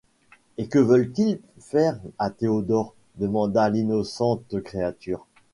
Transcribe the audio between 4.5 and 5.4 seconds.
créature.